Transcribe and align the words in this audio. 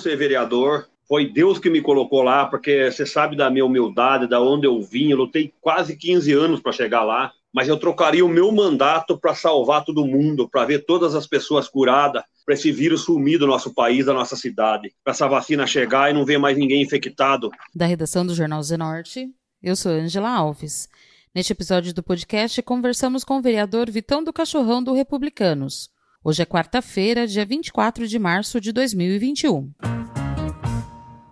ser 0.00 0.16
vereador. 0.16 0.88
Foi 1.06 1.30
Deus 1.30 1.58
que 1.58 1.70
me 1.70 1.80
colocou 1.80 2.22
lá, 2.22 2.46
porque 2.46 2.90
você 2.90 3.04
sabe 3.04 3.36
da 3.36 3.50
minha 3.50 3.64
humildade, 3.64 4.28
da 4.28 4.40
onde 4.40 4.66
eu 4.66 4.80
vim. 4.80 5.10
Eu 5.10 5.18
lutei 5.18 5.52
quase 5.60 5.96
15 5.96 6.32
anos 6.32 6.60
para 6.60 6.72
chegar 6.72 7.02
lá, 7.02 7.32
mas 7.52 7.68
eu 7.68 7.76
trocaria 7.76 8.24
o 8.24 8.28
meu 8.28 8.50
mandato 8.52 9.18
para 9.18 9.34
salvar 9.34 9.84
todo 9.84 10.06
mundo, 10.06 10.48
para 10.48 10.64
ver 10.64 10.84
todas 10.84 11.14
as 11.14 11.26
pessoas 11.26 11.68
curadas, 11.68 12.22
para 12.46 12.54
esse 12.54 12.70
vírus 12.70 13.02
sumir 13.02 13.38
do 13.38 13.46
nosso 13.46 13.74
país, 13.74 14.06
da 14.06 14.14
nossa 14.14 14.36
cidade, 14.36 14.92
para 15.02 15.12
essa 15.12 15.28
vacina 15.28 15.66
chegar 15.66 16.10
e 16.10 16.14
não 16.14 16.24
ver 16.24 16.38
mais 16.38 16.56
ninguém 16.56 16.82
infectado. 16.82 17.50
Da 17.74 17.86
redação 17.86 18.24
do 18.24 18.34
Jornal 18.34 18.62
Zenorte, 18.62 19.28
eu 19.62 19.74
sou 19.74 19.92
Angela 19.92 20.30
Alves. 20.30 20.88
Neste 21.34 21.52
episódio 21.52 21.92
do 21.92 22.02
podcast, 22.02 22.62
conversamos 22.62 23.24
com 23.24 23.38
o 23.38 23.42
vereador 23.42 23.90
Vitão 23.90 24.22
do 24.22 24.32
Cachorrão 24.32 24.82
do 24.82 24.92
Republicanos. 24.92 25.89
Hoje 26.22 26.42
é 26.42 26.44
quarta-feira, 26.44 27.26
dia 27.26 27.46
24 27.46 28.06
de 28.06 28.18
março 28.18 28.60
de 28.60 28.72
2021. 28.72 29.72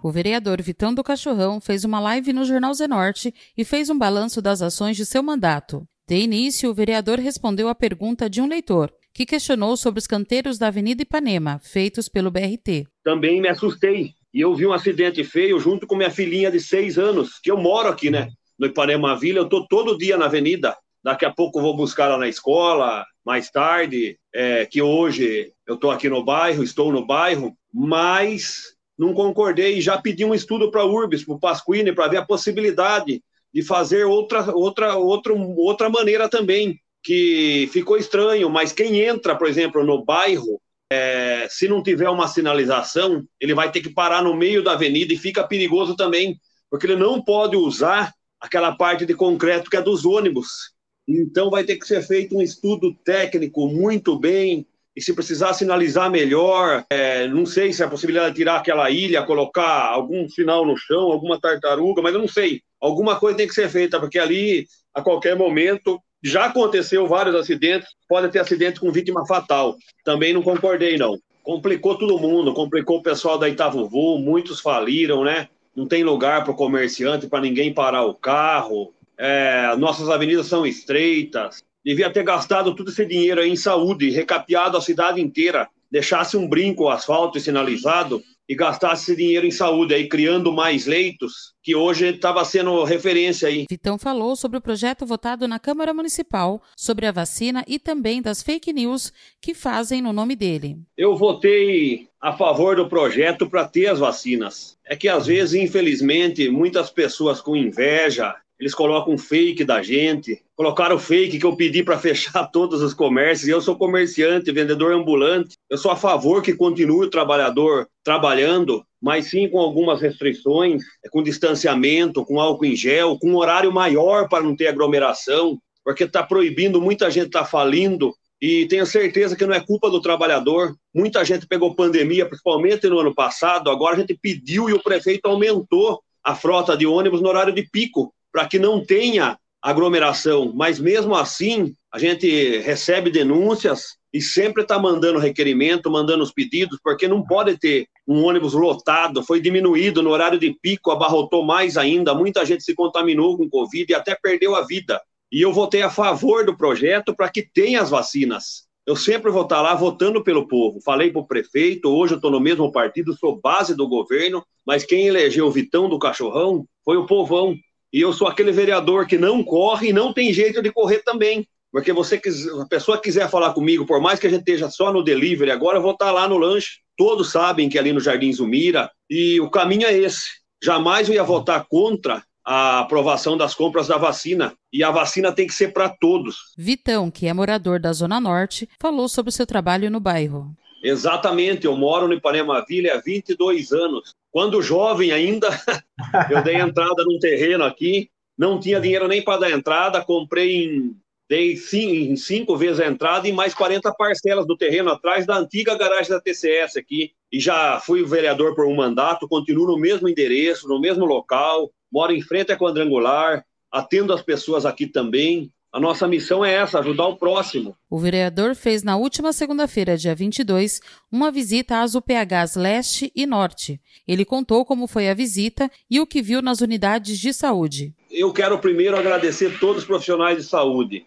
O 0.02 0.10
vereador 0.10 0.62
Vitão 0.62 0.95
do 0.95 1.05
Cachorrão 1.05 1.60
fez 1.60 1.84
uma 1.84 2.01
live 2.01 2.33
no 2.33 2.42
Jornal 2.42 2.73
Zenorte 2.73 3.34
e 3.55 3.66
fez 3.66 3.91
um 3.91 3.98
balanço 3.98 4.41
das 4.41 4.62
ações 4.62 4.96
de 4.96 5.05
seu 5.05 5.23
mandato. 5.23 5.87
De 6.09 6.16
início, 6.16 6.70
o 6.70 6.74
vereador 6.74 7.19
respondeu 7.19 7.69
à 7.69 7.74
pergunta 7.74 8.30
de 8.30 8.41
um 8.41 8.46
leitor, 8.46 8.91
que 9.12 9.27
questionou 9.27 9.77
sobre 9.77 9.98
os 9.98 10.06
canteiros 10.06 10.56
da 10.56 10.69
Avenida 10.69 11.02
Ipanema, 11.02 11.60
feitos 11.62 12.09
pelo 12.09 12.30
BRT. 12.30 12.87
Também 13.05 13.43
me 13.43 13.48
assustei. 13.48 14.15
E 14.32 14.41
eu 14.41 14.55
vi 14.55 14.66
um 14.66 14.73
acidente 14.73 15.23
feio 15.23 15.60
junto 15.60 15.87
com 15.87 15.96
minha 15.96 16.10
filhinha 16.10 16.51
de 16.51 16.60
seis 16.60 16.96
anos, 16.96 17.38
que 17.43 17.51
eu 17.51 17.59
moro 17.59 17.91
aqui, 17.91 18.09
né? 18.09 18.30
No 18.59 18.66
Ipanema 18.66 19.15
Vila, 19.18 19.41
eu 19.41 19.45
estou 19.45 19.68
todo 19.68 19.98
dia 19.98 20.16
na 20.16 20.24
avenida. 20.24 20.74
Daqui 21.04 21.24
a 21.24 21.32
pouco 21.32 21.60
vou 21.60 21.76
buscar 21.76 22.07
ela 22.07 22.18
na 22.18 22.29
escola, 22.29 23.04
mais 23.29 23.51
tarde, 23.51 24.18
é, 24.34 24.65
que 24.65 24.80
hoje 24.80 25.52
eu 25.66 25.74
estou 25.74 25.90
aqui 25.90 26.09
no 26.09 26.24
bairro, 26.24 26.65
estou 26.65 26.90
no 26.90 27.04
bairro, 27.04 27.54
mas 27.70 28.74
não 28.98 29.12
concordei 29.12 29.76
e 29.76 29.82
já 29.82 29.98
pedi 29.98 30.24
um 30.24 30.35
estudo 30.35 30.70
para 30.70 30.80
a 30.80 30.87
URBS, 30.87 31.26
para 31.26 31.35
o 31.35 31.38
Pasquini, 31.38 31.93
para 31.93 32.09
ver 32.09 32.16
a 32.16 32.24
possibilidade 32.24 33.23
de 33.52 33.62
fazer 33.62 34.04
outra, 34.04 34.51
outra, 34.57 34.96
outra, 34.96 35.35
outra 35.35 35.90
maneira 35.90 36.26
também, 36.26 36.80
que 37.02 37.68
ficou 37.70 37.98
estranho, 37.98 38.48
mas 38.48 38.73
quem 38.73 39.02
entra, 39.02 39.37
por 39.37 39.46
exemplo, 39.46 39.85
no 39.85 40.02
bairro, 40.02 40.59
é, 40.90 41.46
se 41.51 41.68
não 41.68 41.82
tiver 41.82 42.09
uma 42.09 42.29
sinalização, 42.29 43.23
ele 43.38 43.52
vai 43.52 43.70
ter 43.70 43.82
que 43.82 43.92
parar 43.92 44.23
no 44.23 44.35
meio 44.35 44.65
da 44.65 44.73
avenida 44.73 45.13
e 45.13 45.18
fica 45.18 45.46
perigoso 45.46 45.95
também, 45.95 46.40
porque 46.70 46.87
ele 46.87 46.96
não 46.96 47.20
pode 47.20 47.59
usar 47.59 48.10
aquela 48.40 48.74
parte 48.74 49.04
de 49.04 49.13
concreto 49.13 49.68
que 49.68 49.76
é 49.76 49.82
dos 49.82 50.07
ônibus. 50.07 50.77
Então 51.09 51.48
vai 51.48 51.64
ter 51.64 51.76
que 51.76 51.87
ser 51.87 52.02
feito 52.02 52.37
um 52.37 52.42
estudo 52.42 52.95
técnico 53.02 53.66
muito 53.66 54.18
bem, 54.18 54.66
e 54.98 55.01
se 55.01 55.14
precisar 55.14 55.54
sinalizar 55.54 56.10
melhor, 56.10 56.84
é, 56.90 57.28
não 57.28 57.46
sei 57.46 57.73
se 57.73 57.80
é 57.80 57.87
a 57.87 57.88
possibilidade 57.88 58.30
de 58.30 58.38
tirar 58.38 58.56
aquela 58.56 58.90
ilha, 58.90 59.23
colocar 59.23 59.86
algum 59.86 60.29
sinal 60.29 60.66
no 60.66 60.76
chão, 60.76 61.12
alguma 61.12 61.40
tartaruga, 61.40 62.02
mas 62.02 62.12
eu 62.12 62.20
não 62.20 62.26
sei. 62.26 62.62
Alguma 62.80 63.14
coisa 63.14 63.36
tem 63.36 63.46
que 63.46 63.54
ser 63.54 63.68
feita, 63.68 64.00
porque 64.00 64.19
ali, 64.19 64.66
a 64.92 65.00
qualquer 65.00 65.36
momento, 65.36 66.00
já 66.20 66.47
aconteceu 66.47 67.06
vários 67.06 67.36
acidentes, 67.36 67.88
pode 68.09 68.28
ter 68.32 68.41
acidente 68.41 68.81
com 68.81 68.91
vítima 68.91 69.25
fatal. 69.25 69.76
Também 70.04 70.34
não 70.34 70.42
concordei, 70.42 70.98
não. 70.98 71.16
Complicou 71.44 71.97
todo 71.97 72.19
mundo, 72.19 72.53
complicou 72.53 72.98
o 72.98 73.03
pessoal 73.03 73.38
da 73.38 73.48
Itavuvu, 73.48 74.19
muitos 74.19 74.60
faliram, 74.60 75.22
né? 75.22 75.48
Não 75.76 75.86
tem 75.86 76.03
lugar 76.03 76.42
para 76.42 76.53
o 76.53 76.56
comerciante, 76.56 77.28
para 77.28 77.41
ninguém 77.41 77.72
parar 77.72 78.04
o 78.04 78.14
carro. 78.14 78.92
É, 79.19 79.75
nossas 79.77 80.09
avenidas 80.09 80.47
são 80.47 80.66
estreitas, 80.66 81.65
devia 81.84 82.10
ter 82.10 82.22
gastado 82.22 82.75
todo 82.75 82.91
esse 82.91 83.04
dinheiro 83.04 83.44
em 83.44 83.56
saúde, 83.56 84.10
recapeado 84.10 84.76
a 84.76 84.81
cidade 84.81 85.20
inteira, 85.20 85.69
deixasse 85.91 86.37
um 86.37 86.48
brinco 86.48 86.88
asfalto 86.88 87.38
e 87.38 87.41
sinalizado 87.41 88.22
e 88.48 88.54
gastasse 88.54 89.03
esse 89.03 89.16
dinheiro 89.16 89.47
em 89.47 89.50
saúde, 89.50 89.94
aí 89.94 90.09
criando 90.09 90.50
mais 90.50 90.87
leitos, 90.87 91.53
que 91.62 91.76
hoje 91.76 92.06
estava 92.06 92.42
sendo 92.47 92.82
referência 92.82 93.47
aí. 93.47 93.66
Vitão 93.69 93.98
falou 93.98 94.34
sobre 94.37 94.56
o 94.56 94.60
projeto 94.60 95.04
votado 95.04 95.47
na 95.47 95.59
Câmara 95.59 95.92
Municipal 95.92 96.62
sobre 96.75 97.04
a 97.04 97.12
vacina 97.12 97.62
e 97.69 97.78
também 97.78 98.22
das 98.22 98.42
fake 98.42 98.72
news 98.72 99.12
que 99.41 99.53
fazem 99.53 100.00
no 100.00 100.15
nome 100.15 100.34
dele. 100.34 100.78
Eu 100.97 101.15
votei 101.15 102.09
a 102.21 102.32
favor 102.32 102.76
do 102.76 102.88
projeto 102.88 103.48
para 103.50 103.69
ter 103.69 103.88
as 103.88 103.98
vacinas. 103.98 104.78
É 104.87 104.97
que 104.97 105.09
às 105.09 105.26
vezes, 105.26 105.54
infelizmente, 105.54 106.48
muitas 106.48 106.91
pessoas 106.91 107.42
com 107.42 107.54
inveja, 107.54 108.34
eles 108.58 108.74
colocam 108.74 109.16
fake 109.16 109.64
da 109.64 109.82
gente. 109.82 110.42
Colocaram 110.56 110.98
fake 110.98 111.38
que 111.38 111.46
eu 111.46 111.54
pedi 111.54 111.82
para 111.82 111.96
fechar 111.98 112.44
todos 112.46 112.82
os 112.82 112.92
comércios. 112.92 113.48
Eu 113.48 113.60
sou 113.60 113.76
comerciante, 113.76 114.50
vendedor 114.50 114.92
ambulante. 114.92 115.56
Eu 115.70 115.78
sou 115.78 115.91
a 115.91 115.96
favor 115.96 116.42
que 116.42 116.54
continue 116.54 117.06
o 117.06 117.10
trabalhador 117.10 117.88
trabalhando, 118.02 118.84
mas 119.00 119.30
sim 119.30 119.48
com 119.48 119.60
algumas 119.60 120.00
restrições, 120.00 120.82
com 121.10 121.22
distanciamento, 121.22 122.24
com 122.24 122.41
álcool 122.41 122.66
em 122.66 122.74
gel, 122.74 123.18
com 123.18 123.30
um 123.30 123.36
horário 123.36 123.72
maior 123.72 124.28
para 124.28 124.42
não 124.42 124.56
ter 124.56 124.68
aglomeração, 124.68 125.58
porque 125.84 126.04
está 126.04 126.22
proibindo, 126.22 126.80
muita 126.80 127.10
gente 127.10 127.26
está 127.26 127.44
falindo. 127.44 128.12
E 128.41 128.66
tenho 128.66 128.86
certeza 128.86 129.34
que 129.36 129.44
não 129.44 129.54
é 129.54 129.60
culpa 129.60 129.91
do 129.91 130.00
trabalhador. 130.00 130.76
Muita 130.94 131.24
gente 131.24 131.47
pegou 131.47 131.74
pandemia, 131.74 132.26
principalmente 132.26 132.88
no 132.88 133.00
ano 133.00 133.12
passado. 133.12 133.68
Agora 133.68 133.97
a 133.97 133.98
gente 133.98 134.16
pediu 134.20 134.70
e 134.70 134.72
o 134.72 134.82
prefeito 134.82 135.26
aumentou 135.26 136.00
a 136.22 136.36
frota 136.36 136.76
de 136.76 136.86
ônibus 136.86 137.20
no 137.20 137.28
horário 137.28 137.52
de 137.52 137.68
pico 137.68 138.12
para 138.33 138.47
que 138.47 138.59
não 138.59 138.84
tenha 138.84 139.39
aglomeração, 139.62 140.53
mas 140.55 140.78
mesmo 140.78 141.15
assim 141.15 141.75
a 141.93 141.99
gente 141.99 142.59
recebe 142.59 143.11
denúncias 143.11 143.99
e 144.12 144.21
sempre 144.21 144.62
está 144.62 144.78
mandando 144.78 145.19
requerimento, 145.19 145.91
mandando 145.91 146.22
os 146.22 146.33
pedidos, 146.33 146.78
porque 146.83 147.09
não 147.09 147.22
pode 147.22 147.59
ter 147.59 147.87
um 148.06 148.25
ônibus 148.25 148.55
lotado, 148.55 149.22
foi 149.22 149.41
diminuído 149.41 150.03
no 150.03 150.11
horário 150.11 150.39
de 150.39 150.56
pico, 150.62 150.91
abarrotou 150.91 151.44
mais 151.44 151.77
ainda, 151.77 152.15
muita 152.15 152.44
gente 152.44 152.65
se 152.65 152.75
contaminou 152.75 153.37
com 153.37 153.50
Covid 153.50 153.93
e 153.93 153.94
até 153.94 154.15
perdeu 154.15 154.55
a 154.55 154.62
vida. 154.62 155.00
E 155.31 155.43
eu 155.43 155.53
votei 155.53 155.83
a 155.83 155.91
favor 155.91 156.45
do 156.47 156.56
projeto 156.56 157.15
para 157.15 157.28
que 157.28 157.43
tenha 157.43 157.83
as 157.83 157.91
vacinas. 157.91 158.66
Eu 158.87 158.97
sempre 158.97 159.31
vou 159.31 159.43
estar 159.43 159.60
lá 159.60 159.75
votando 159.75 160.25
pelo 160.25 160.49
povo. 160.49 160.81
Falei 160.81 161.10
para 161.10 161.21
o 161.21 161.27
prefeito, 161.27 161.91
hoje 161.91 162.15
eu 162.15 162.16
estou 162.16 162.31
no 162.31 162.41
mesmo 162.41 162.72
partido, 162.72 163.15
sou 163.15 163.39
base 163.39 163.77
do 163.77 163.87
governo, 163.87 164.43
mas 164.66 164.84
quem 164.84 165.06
elegeu 165.06 165.47
o 165.47 165.53
Vitão 165.53 165.91
do 165.91 165.99
Cachorrão 165.99 166.65
foi 166.83 166.97
o 166.97 167.05
povão. 167.05 167.55
E 167.93 168.00
eu 168.00 168.12
sou 168.12 168.28
aquele 168.28 168.53
vereador 168.53 169.06
que 169.06 169.19
não 169.19 169.43
corre 169.43 169.88
e 169.88 169.93
não 169.93 170.12
tem 170.12 170.32
jeito 170.32 170.62
de 170.62 170.72
correr 170.72 171.03
também. 171.04 171.47
Porque 171.71 171.93
você 171.93 172.21
a 172.60 172.66
pessoa 172.66 173.00
quiser 173.00 173.28
falar 173.28 173.53
comigo, 173.53 173.87
por 173.87 174.00
mais 174.00 174.19
que 174.19 174.26
a 174.26 174.31
gente 174.31 174.41
esteja 174.41 174.71
só 174.71 174.93
no 174.93 175.03
delivery, 175.03 175.50
agora 175.50 175.78
eu 175.78 175.82
vou 175.82 175.93
estar 175.93 176.10
lá 176.10 176.27
no 176.27 176.38
lanche. 176.38 176.78
Todos 176.97 177.31
sabem 177.31 177.69
que 177.69 177.77
é 177.77 177.81
ali 177.81 177.93
no 177.93 178.00
Jardim 178.00 178.32
Zumira, 178.32 178.91
e 179.09 179.41
o 179.41 179.50
caminho 179.50 179.87
é 179.87 179.97
esse. 179.97 180.27
Jamais 180.62 181.09
eu 181.09 181.15
ia 181.15 181.22
votar 181.22 181.65
contra 181.69 182.22
a 182.44 182.81
aprovação 182.81 183.37
das 183.37 183.54
compras 183.54 183.87
da 183.87 183.98
vacina. 183.98 184.54
E 184.72 184.82
a 184.82 184.91
vacina 184.91 185.31
tem 185.31 185.47
que 185.47 185.53
ser 185.53 185.72
para 185.72 185.88
todos. 185.88 186.54
Vitão, 186.56 187.10
que 187.10 187.27
é 187.27 187.34
morador 187.34 187.78
da 187.78 187.93
Zona 187.93 188.19
Norte, 188.19 188.69
falou 188.81 189.06
sobre 189.06 189.28
o 189.28 189.32
seu 189.32 189.47
trabalho 189.47 189.91
no 189.91 190.00
bairro. 190.00 190.50
Exatamente, 190.83 191.66
eu 191.66 191.77
moro 191.77 192.06
no 192.06 192.15
Ipanema 192.15 192.65
Vila 192.66 192.93
há 192.93 193.00
22 193.00 193.72
anos. 193.72 194.15
Quando 194.31 194.62
jovem 194.62 195.11
ainda, 195.11 195.49
eu 196.31 196.43
dei 196.43 196.56
entrada 196.56 197.05
num 197.05 197.19
terreno 197.19 197.65
aqui, 197.65 198.11
não 198.37 198.61
tinha 198.61 198.81
dinheiro 198.81 199.09
nem 199.09 199.22
para 199.22 199.41
dar 199.41 199.50
entrada, 199.50 200.05
comprei 200.05 200.65
em, 200.65 200.97
dei 201.28 201.56
cinco, 201.56 201.94
em 201.94 202.16
cinco 202.16 202.56
vezes 202.56 202.81
a 202.81 202.87
entrada 202.87 203.28
e 203.28 203.33
mais 203.33 203.53
40 203.53 203.93
parcelas 203.94 204.47
do 204.47 204.56
terreno 204.56 204.91
atrás 204.91 205.27
da 205.27 205.37
antiga 205.37 205.77
garagem 205.77 206.11
da 206.11 206.21
TCS 206.21 206.77
aqui. 206.77 207.12
E 207.31 207.39
já 207.39 207.81
fui 207.81 208.05
vereador 208.05 208.55
por 208.55 208.66
um 208.66 208.75
mandato, 208.75 209.28
continuo 209.28 209.66
no 209.66 209.78
mesmo 209.78 210.09
endereço, 210.09 210.69
no 210.69 210.81
mesmo 210.81 211.04
local, 211.04 211.71
moro 211.92 212.13
em 212.13 212.22
frente 212.22 212.53
à 212.53 212.57
quadrangular, 212.57 213.45
atendo 213.71 214.13
as 214.13 214.22
pessoas 214.22 214.65
aqui 214.65 214.86
também. 214.86 215.53
A 215.70 215.78
nossa 215.78 216.09
missão 216.09 216.42
é 216.42 216.54
essa, 216.54 216.78
ajudar 216.78 217.09
o 217.09 217.16
próximo. 217.16 217.76
O 217.91 217.98
vereador 217.98 218.54
fez 218.54 218.82
na 218.82 218.97
última 218.97 219.34
segunda-feira, 219.34 219.98
dia 219.98 220.15
22, 220.15 220.80
uma 221.12 221.30
visita 221.30 221.82
às 221.82 221.94
UPHs 221.94 222.56
Leste 222.56 223.12
e 223.15 223.26
Norte. 223.26 223.78
Ele 224.06 224.24
contou 224.24 224.65
como 224.65 224.86
foi 224.86 225.10
a 225.10 225.15
visita 225.15 225.70
e 225.91 226.00
o 226.00 226.06
que 226.06 226.22
viu 226.22 226.41
nas 226.41 226.62
unidades 226.62 227.18
de 227.18 227.34
saúde. 227.34 227.94
Eu 228.10 228.32
quero 228.32 228.59
primeiro 228.59 228.97
agradecer 228.97 229.59
todos 229.59 229.82
os 229.82 229.86
profissionais 229.86 230.38
de 230.38 230.44
saúde, 230.44 231.04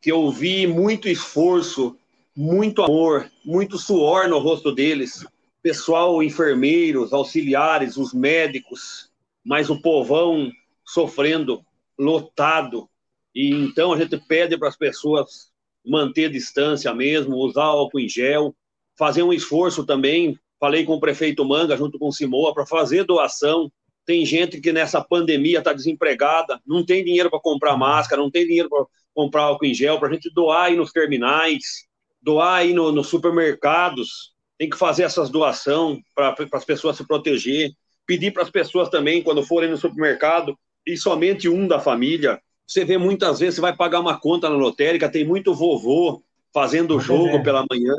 que 0.00 0.12
eu 0.12 0.30
vi 0.30 0.64
muito 0.64 1.08
esforço, 1.08 1.96
muito 2.36 2.82
amor, 2.82 3.28
muito 3.44 3.78
suor 3.78 4.28
no 4.28 4.38
rosto 4.38 4.72
deles. 4.72 5.26
Pessoal, 5.60 6.22
enfermeiros, 6.22 7.12
auxiliares, 7.12 7.96
os 7.96 8.14
médicos, 8.14 9.10
mas 9.44 9.70
o 9.70 9.80
povão 9.80 10.52
sofrendo, 10.86 11.64
lotado, 11.98 12.88
e 13.34 13.50
então 13.50 13.92
a 13.92 13.98
gente 13.98 14.16
pede 14.16 14.56
para 14.56 14.68
as 14.68 14.76
pessoas 14.76 15.52
manter 15.84 16.30
distância 16.30 16.94
mesmo, 16.94 17.36
usar 17.36 17.64
álcool 17.64 18.00
em 18.00 18.08
gel, 18.08 18.54
fazer 18.96 19.22
um 19.22 19.32
esforço 19.32 19.84
também. 19.84 20.38
Falei 20.58 20.84
com 20.84 20.94
o 20.94 21.00
prefeito 21.00 21.44
Manga, 21.44 21.76
junto 21.76 21.98
com 21.98 22.08
o 22.08 22.12
Simoa, 22.12 22.54
para 22.54 22.64
fazer 22.64 23.04
doação. 23.04 23.70
Tem 24.06 24.24
gente 24.24 24.60
que 24.60 24.72
nessa 24.72 25.02
pandemia 25.02 25.58
está 25.58 25.72
desempregada, 25.72 26.60
não 26.66 26.84
tem 26.84 27.04
dinheiro 27.04 27.30
para 27.30 27.40
comprar 27.40 27.76
máscara, 27.76 28.22
não 28.22 28.30
tem 28.30 28.46
dinheiro 28.46 28.68
para 28.68 28.84
comprar 29.14 29.42
álcool 29.42 29.66
em 29.66 29.74
gel, 29.74 29.98
para 29.98 30.08
a 30.08 30.12
gente 30.12 30.32
doar 30.32 30.66
aí 30.66 30.76
nos 30.76 30.92
terminais, 30.92 31.86
doar 32.20 32.54
aí 32.60 32.72
no, 32.72 32.92
nos 32.92 33.08
supermercados. 33.08 34.34
tem 34.58 34.68
que 34.68 34.76
fazer 34.76 35.02
essas 35.02 35.30
doações 35.30 35.98
para 36.14 36.34
as 36.52 36.64
pessoas 36.64 36.96
se 36.96 37.06
proteger, 37.06 37.70
pedir 38.06 38.32
para 38.32 38.42
as 38.42 38.50
pessoas 38.50 38.88
também, 38.88 39.22
quando 39.22 39.42
forem 39.42 39.70
no 39.70 39.76
supermercado, 39.76 40.56
e 40.86 40.96
somente 40.96 41.48
um 41.48 41.66
da 41.66 41.80
família. 41.80 42.40
Você 42.66 42.84
vê 42.84 42.96
muitas 42.98 43.40
vezes, 43.40 43.56
você 43.56 43.60
vai 43.60 43.76
pagar 43.76 44.00
uma 44.00 44.18
conta 44.18 44.48
na 44.48 44.56
lotérica, 44.56 45.10
tem 45.10 45.24
muito 45.24 45.54
vovô 45.54 46.22
fazendo 46.52 46.96
o 46.96 47.00
jogo 47.00 47.42
pela 47.42 47.66
manhã, 47.68 47.94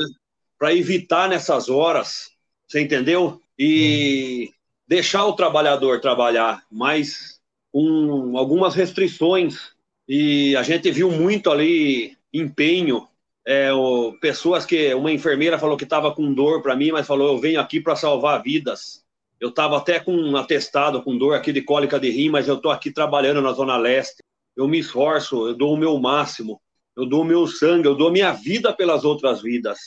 para 0.57 0.73
evitar 0.73 1.27
nessas 1.29 1.69
horas, 1.69 2.31
você 2.67 2.81
entendeu? 2.81 3.39
E 3.59 4.50
deixar 4.88 5.25
o 5.25 5.33
trabalhador 5.33 6.00
trabalhar, 6.00 6.63
mas 6.71 7.39
com 7.71 8.38
algumas 8.38 8.73
restrições. 8.73 9.73
E 10.07 10.56
a 10.56 10.63
gente 10.63 10.89
viu 10.91 11.11
muito 11.11 11.51
ali 11.51 12.18
empenho. 12.33 13.07
É, 13.45 13.73
o, 13.73 14.13
pessoas 14.19 14.65
que. 14.65 14.94
Uma 14.94 15.11
enfermeira 15.11 15.59
falou 15.59 15.77
que 15.77 15.83
estava 15.83 16.13
com 16.13 16.33
dor 16.33 16.61
para 16.61 16.75
mim, 16.75 16.91
mas 16.91 17.06
falou: 17.06 17.33
eu 17.33 17.38
venho 17.38 17.59
aqui 17.59 17.79
para 17.79 17.95
salvar 17.95 18.41
vidas. 18.41 19.03
Eu 19.39 19.50
estava 19.50 19.77
até 19.77 20.00
com 20.00 20.15
um 20.15 20.38
atestado, 20.38 21.03
com 21.03 21.18
dor 21.18 21.35
aqui 21.35 21.51
de 21.51 21.61
cólica 21.61 22.00
de 22.00 22.09
rim, 22.09 22.29
mas 22.29 22.47
eu 22.47 22.56
estou 22.56 22.71
aqui 22.71 22.89
trabalhando 22.89 23.41
na 23.41 23.51
Zona 23.51 23.75
Leste. 23.75 24.23
Eu 24.56 24.68
me 24.68 24.80
esforço, 24.80 25.48
eu 25.48 25.54
dou 25.54 25.74
o 25.74 25.78
meu 25.78 25.98
máximo, 26.00 26.62
eu 26.96 27.06
dou 27.06 27.22
o 27.22 27.25
meu 27.25 27.46
sangue, 27.48 27.88
eu 27.88 27.96
dou 27.96 28.07
a 28.07 28.12
minha 28.12 28.31
vida 28.31 28.74
pelas 28.74 29.04
outras 29.04 29.42
vidas. 29.42 29.80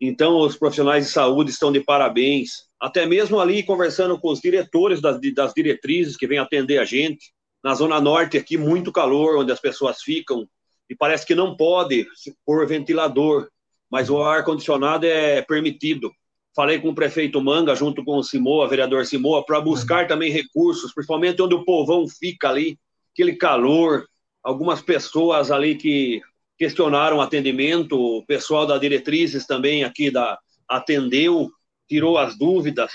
Então, 0.00 0.38
os 0.38 0.56
profissionais 0.56 1.06
de 1.06 1.12
saúde 1.12 1.50
estão 1.50 1.70
de 1.70 1.80
parabéns. 1.80 2.64
Até 2.80 3.06
mesmo 3.06 3.38
ali 3.38 3.62
conversando 3.62 4.18
com 4.18 4.30
os 4.30 4.40
diretores 4.40 5.00
das, 5.00 5.18
das 5.34 5.52
diretrizes 5.54 6.16
que 6.16 6.26
vêm 6.26 6.38
atender 6.38 6.78
a 6.78 6.84
gente. 6.84 7.32
Na 7.62 7.74
Zona 7.74 8.00
Norte, 8.00 8.36
aqui, 8.36 8.56
muito 8.56 8.92
calor, 8.92 9.38
onde 9.38 9.52
as 9.52 9.60
pessoas 9.60 10.02
ficam. 10.02 10.46
E 10.88 10.94
parece 10.94 11.24
que 11.24 11.34
não 11.34 11.56
pode 11.56 12.06
pôr 12.44 12.66
ventilador, 12.66 13.48
mas 13.90 14.10
o 14.10 14.22
ar-condicionado 14.22 15.06
é 15.06 15.40
permitido. 15.42 16.10
Falei 16.54 16.78
com 16.78 16.90
o 16.90 16.94
prefeito 16.94 17.40
Manga, 17.40 17.74
junto 17.74 18.04
com 18.04 18.18
o 18.18 18.22
Simoa, 18.22 18.68
vereador 18.68 19.04
Simoa, 19.06 19.44
para 19.44 19.60
buscar 19.60 20.06
também 20.06 20.30
recursos, 20.30 20.92
principalmente 20.92 21.40
onde 21.42 21.54
o 21.54 21.64
povão 21.64 22.06
fica 22.06 22.48
ali, 22.48 22.78
aquele 23.12 23.36
calor. 23.36 24.06
Algumas 24.44 24.82
pessoas 24.82 25.50
ali 25.50 25.74
que 25.74 26.20
questionaram 26.58 27.16
o 27.16 27.20
atendimento, 27.20 27.98
o 27.98 28.24
pessoal 28.26 28.66
da 28.66 28.78
diretrizes 28.78 29.46
também 29.46 29.82
aqui 29.82 30.10
da 30.10 30.38
atendeu, 30.68 31.50
tirou 31.88 32.18
as 32.18 32.36
dúvidas. 32.36 32.92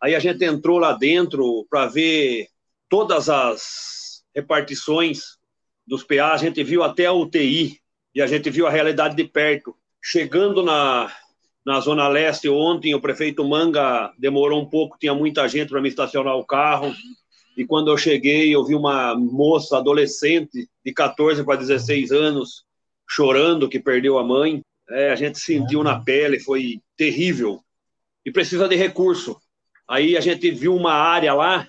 Aí 0.00 0.14
a 0.14 0.18
gente 0.18 0.44
entrou 0.44 0.78
lá 0.78 0.92
dentro 0.92 1.66
para 1.68 1.86
ver 1.86 2.46
todas 2.88 3.28
as 3.28 4.22
repartições 4.34 5.38
dos 5.86 6.04
PA, 6.04 6.32
a 6.32 6.36
gente 6.36 6.62
viu 6.62 6.82
até 6.82 7.06
a 7.06 7.12
UTI 7.12 7.78
e 8.14 8.22
a 8.22 8.26
gente 8.26 8.50
viu 8.50 8.66
a 8.66 8.70
realidade 8.70 9.16
de 9.16 9.24
perto. 9.24 9.74
Chegando 10.02 10.62
na, 10.62 11.10
na 11.64 11.80
Zona 11.80 12.08
Leste 12.08 12.48
ontem, 12.48 12.94
o 12.94 13.00
prefeito 13.00 13.44
Manga 13.44 14.12
demorou 14.18 14.60
um 14.60 14.68
pouco, 14.68 14.98
tinha 14.98 15.14
muita 15.14 15.48
gente 15.48 15.68
para 15.68 15.80
me 15.80 15.88
estacionar 15.88 16.36
o 16.36 16.46
carro. 16.46 16.94
E 17.56 17.64
quando 17.66 17.90
eu 17.90 17.98
cheguei, 17.98 18.54
eu 18.54 18.64
vi 18.64 18.74
uma 18.74 19.14
moça 19.14 19.76
adolescente 19.76 20.68
de 20.84 20.92
14 20.92 21.44
para 21.44 21.56
16 21.56 22.10
anos 22.10 22.64
chorando 23.08 23.68
que 23.68 23.78
perdeu 23.78 24.18
a 24.18 24.24
mãe. 24.24 24.62
É, 24.88 25.10
a 25.10 25.16
gente 25.16 25.38
sentiu 25.38 25.82
na 25.82 26.00
pele, 26.00 26.40
foi 26.40 26.80
terrível. 26.96 27.60
E 28.24 28.32
precisa 28.32 28.66
de 28.66 28.76
recurso. 28.76 29.36
Aí 29.86 30.16
a 30.16 30.20
gente 30.20 30.50
viu 30.50 30.74
uma 30.74 30.94
área 30.94 31.34
lá 31.34 31.66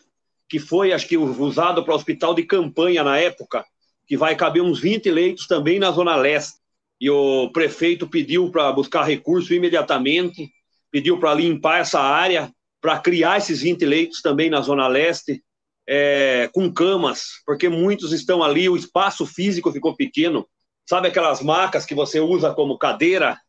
que 0.47 0.59
foi, 0.59 0.94
acho 0.94 1.07
que, 1.07 1.18
usado 1.18 1.83
para 1.83 1.95
hospital 1.95 2.33
de 2.33 2.44
campanha 2.44 3.03
na 3.03 3.18
época, 3.18 3.65
que 4.07 4.15
vai 4.15 4.35
caber 4.35 4.62
uns 4.62 4.80
20 4.80 5.09
leitos 5.09 5.47
também 5.47 5.80
na 5.80 5.91
Zona 5.91 6.15
Leste. 6.15 6.59
E 7.01 7.09
o 7.09 7.50
prefeito 7.51 8.07
pediu 8.07 8.50
para 8.50 8.71
buscar 8.71 9.03
recurso 9.03 9.53
imediatamente, 9.53 10.50
pediu 10.91 11.19
para 11.19 11.33
limpar 11.33 11.80
essa 11.80 12.00
área, 12.00 12.53
para 12.80 13.00
criar 13.00 13.38
esses 13.38 13.62
20 13.62 13.83
leitos 13.85 14.21
também 14.21 14.50
na 14.50 14.62
Zona 14.62 14.88
Leste, 14.88 15.44
é, 15.88 16.50
com 16.53 16.71
camas, 16.71 17.41
porque 17.45 17.68
muitos 17.69 18.12
estão 18.13 18.41
ali, 18.41 18.69
o 18.69 18.75
espaço 18.75 19.25
físico 19.25 19.71
ficou 19.71 19.95
pequeno. 19.95 20.47
Sabe 20.88 21.07
aquelas 21.07 21.41
macas 21.41 21.85
que 21.85 21.95
você 21.95 22.19
usa 22.19 22.53
como 22.53 22.77
cadeira? 22.77 23.39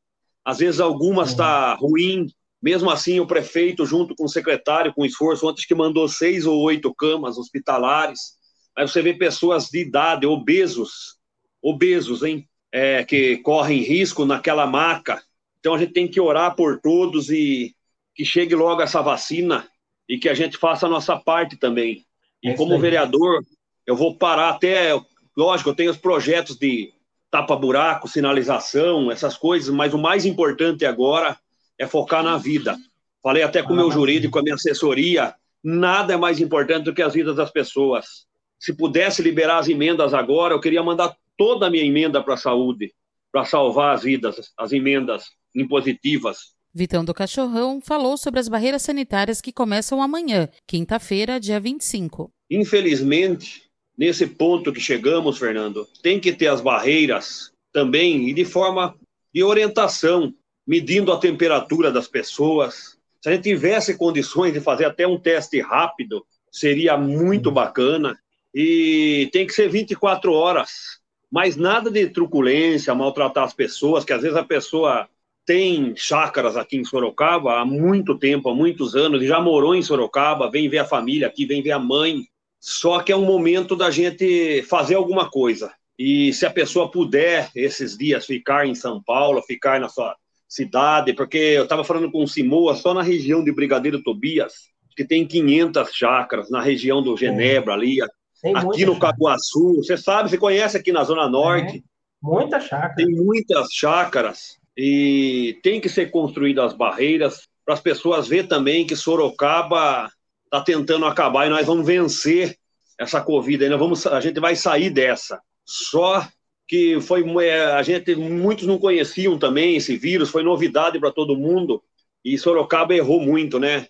Às 0.44 0.58
vezes 0.58 0.80
algumas 0.80 1.30
está 1.30 1.72
uhum. 1.80 1.88
ruim. 1.88 2.26
Mesmo 2.62 2.90
assim, 2.90 3.20
o 3.20 3.26
prefeito, 3.26 3.84
junto 3.84 4.14
com 4.14 4.24
o 4.24 4.28
secretário, 4.28 4.92
com 4.94 5.04
esforço, 5.04 5.48
antes 5.48 5.66
que 5.66 5.74
mandou 5.74 6.08
seis 6.08 6.46
ou 6.46 6.60
oito 6.62 6.94
camas 6.94 7.36
hospitalares. 7.36 8.38
Aí 8.76 8.86
você 8.86 9.02
vê 9.02 9.12
pessoas 9.14 9.66
de 9.66 9.80
idade, 9.80 10.26
obesos, 10.26 11.16
obesos, 11.62 12.22
hein? 12.22 12.48
É, 12.72 13.04
que 13.04 13.36
correm 13.38 13.82
risco 13.82 14.24
naquela 14.24 14.66
maca. 14.66 15.22
Então 15.60 15.74
a 15.74 15.78
gente 15.78 15.92
tem 15.92 16.08
que 16.08 16.20
orar 16.20 16.56
por 16.56 16.80
todos 16.80 17.30
e 17.30 17.74
que 18.14 18.24
chegue 18.24 18.54
logo 18.54 18.82
essa 18.82 19.00
vacina 19.00 19.68
e 20.08 20.18
que 20.18 20.28
a 20.28 20.34
gente 20.34 20.56
faça 20.56 20.86
a 20.86 20.90
nossa 20.90 21.16
parte 21.16 21.56
também. 21.56 22.04
E 22.44 22.50
é 22.50 22.54
como 22.54 22.78
vereador, 22.78 23.42
eu 23.86 23.96
vou 23.96 24.16
parar 24.16 24.50
até, 24.50 24.90
lógico, 25.34 25.70
eu 25.70 25.74
tenho 25.74 25.90
os 25.90 25.96
projetos 25.96 26.56
de 26.56 26.92
tapa-buraco, 27.30 28.06
sinalização, 28.06 29.10
essas 29.10 29.36
coisas, 29.36 29.74
mas 29.74 29.94
o 29.94 29.98
mais 29.98 30.26
importante 30.26 30.84
agora 30.84 31.36
é 31.78 31.86
focar 31.86 32.22
na 32.22 32.36
vida. 32.36 32.76
Falei 33.22 33.42
até 33.42 33.62
com 33.62 33.72
o 33.72 33.76
meu 33.76 33.90
jurídico, 33.90 34.34
com 34.34 34.38
a 34.40 34.42
minha 34.42 34.54
assessoria, 34.54 35.34
nada 35.62 36.12
é 36.12 36.16
mais 36.18 36.38
importante 36.38 36.84
do 36.84 36.94
que 36.94 37.02
as 37.02 37.14
vidas 37.14 37.34
das 37.34 37.50
pessoas. 37.50 38.26
Se 38.58 38.74
pudesse 38.74 39.22
liberar 39.22 39.58
as 39.58 39.68
emendas 39.68 40.12
agora, 40.12 40.54
eu 40.54 40.60
queria 40.60 40.82
mandar 40.82 41.16
toda 41.36 41.66
a 41.66 41.70
minha 41.70 41.84
emenda 41.84 42.22
para 42.22 42.34
a 42.34 42.36
saúde, 42.36 42.92
para 43.32 43.44
salvar 43.44 43.94
as 43.94 44.02
vidas, 44.02 44.52
as 44.56 44.72
emendas 44.72 45.30
impositivas. 45.54 46.53
Vitão 46.76 47.04
do 47.04 47.14
Cachorrão 47.14 47.80
falou 47.80 48.16
sobre 48.16 48.40
as 48.40 48.48
barreiras 48.48 48.82
sanitárias 48.82 49.40
que 49.40 49.52
começam 49.52 50.02
amanhã, 50.02 50.48
quinta-feira, 50.66 51.38
dia 51.38 51.60
25. 51.60 52.32
Infelizmente, 52.50 53.62
nesse 53.96 54.26
ponto 54.26 54.72
que 54.72 54.80
chegamos, 54.80 55.38
Fernando, 55.38 55.86
tem 56.02 56.18
que 56.18 56.32
ter 56.32 56.48
as 56.48 56.60
barreiras 56.60 57.52
também 57.72 58.28
e 58.28 58.34
de 58.34 58.44
forma 58.44 58.96
de 59.32 59.44
orientação, 59.44 60.34
medindo 60.66 61.12
a 61.12 61.16
temperatura 61.16 61.92
das 61.92 62.08
pessoas. 62.08 62.98
Se 63.20 63.28
a 63.28 63.32
gente 63.32 63.44
tivesse 63.44 63.96
condições 63.96 64.52
de 64.52 64.60
fazer 64.60 64.86
até 64.86 65.06
um 65.06 65.18
teste 65.18 65.60
rápido, 65.60 66.26
seria 66.50 66.96
muito 66.96 67.52
bacana. 67.52 68.18
E 68.52 69.28
tem 69.32 69.46
que 69.46 69.52
ser 69.52 69.68
24 69.68 70.32
horas, 70.32 70.98
mas 71.30 71.54
nada 71.54 71.88
de 71.88 72.08
truculência, 72.08 72.94
maltratar 72.96 73.44
as 73.44 73.54
pessoas, 73.54 74.04
que 74.04 74.12
às 74.12 74.22
vezes 74.22 74.36
a 74.36 74.44
pessoa 74.44 75.08
tem 75.46 75.94
chácaras 75.96 76.56
aqui 76.56 76.76
em 76.76 76.84
Sorocaba 76.84 77.60
há 77.60 77.64
muito 77.64 78.18
tempo, 78.18 78.48
há 78.48 78.54
muitos 78.54 78.94
anos, 78.94 79.22
e 79.22 79.26
já 79.26 79.40
morou 79.40 79.74
em 79.74 79.82
Sorocaba, 79.82 80.50
vem 80.50 80.68
ver 80.68 80.78
a 80.78 80.84
família 80.84 81.26
aqui, 81.26 81.44
vem 81.44 81.62
ver 81.62 81.72
a 81.72 81.78
mãe, 81.78 82.22
só 82.58 83.00
que 83.00 83.12
é 83.12 83.16
um 83.16 83.24
momento 83.24 83.76
da 83.76 83.90
gente 83.90 84.62
fazer 84.62 84.94
alguma 84.94 85.30
coisa. 85.30 85.72
E 85.98 86.32
se 86.32 86.46
a 86.46 86.50
pessoa 86.50 86.90
puder, 86.90 87.50
esses 87.54 87.96
dias, 87.96 88.26
ficar 88.26 88.66
em 88.66 88.74
São 88.74 89.02
Paulo, 89.02 89.42
ficar 89.42 89.78
na 89.78 89.88
sua 89.88 90.16
cidade, 90.48 91.12
porque 91.12 91.36
eu 91.36 91.64
estava 91.64 91.84
falando 91.84 92.10
com 92.10 92.22
o 92.22 92.28
Simoa, 92.28 92.74
só 92.74 92.94
na 92.94 93.02
região 93.02 93.44
de 93.44 93.52
Brigadeiro 93.52 94.02
Tobias, 94.02 94.54
que 94.96 95.04
tem 95.04 95.26
500 95.26 95.92
chácaras, 95.92 96.50
na 96.50 96.60
região 96.60 97.02
do 97.02 97.16
Genebra, 97.16 97.74
ali, 97.74 97.98
tem 98.40 98.56
aqui 98.56 98.86
no 98.86 98.98
Caguaçu. 98.98 99.76
Você 99.76 99.96
sabe, 99.96 100.30
você 100.30 100.38
conhece 100.38 100.76
aqui 100.76 100.92
na 100.92 101.02
Zona 101.04 101.28
Norte. 101.28 101.78
É, 101.78 101.82
muita 102.22 102.60
chácara. 102.60 102.94
Tem 102.94 103.06
muitas 103.06 103.68
chácaras 103.72 104.58
e 104.76 105.58
tem 105.62 105.80
que 105.80 105.88
ser 105.88 106.10
construídas 106.10 106.66
as 106.66 106.72
barreiras 106.72 107.48
para 107.64 107.74
as 107.74 107.80
pessoas 107.80 108.28
ver 108.28 108.46
também 108.46 108.86
que 108.86 108.96
Sorocaba 108.96 110.10
está 110.44 110.60
tentando 110.60 111.06
acabar 111.06 111.46
e 111.46 111.50
nós 111.50 111.66
vamos 111.66 111.86
vencer 111.86 112.56
essa 112.98 113.20
Covid. 113.20 113.64
Ainda 113.64 113.76
vamos, 113.76 114.06
a 114.06 114.20
gente 114.20 114.38
vai 114.40 114.54
sair 114.54 114.90
dessa. 114.90 115.40
Só 115.64 116.26
que 116.66 117.00
foi 117.00 117.24
é, 117.44 117.64
a 117.72 117.82
gente 117.82 118.14
muitos 118.14 118.66
não 118.66 118.78
conheciam 118.78 119.38
também 119.38 119.76
esse 119.76 119.96
vírus, 119.96 120.30
foi 120.30 120.42
novidade 120.42 120.98
para 120.98 121.12
todo 121.12 121.36
mundo 121.36 121.82
e 122.24 122.38
Sorocaba 122.38 122.94
errou 122.94 123.20
muito, 123.20 123.58
né? 123.58 123.86